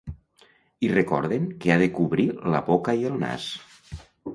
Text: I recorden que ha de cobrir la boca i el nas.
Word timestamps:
I 0.87 0.89
recorden 0.93 1.45
que 1.59 1.71
ha 1.75 1.79
de 1.85 1.91
cobrir 2.01 2.27
la 2.57 2.65
boca 2.75 3.01
i 3.05 3.09
el 3.15 3.25
nas. 3.27 3.51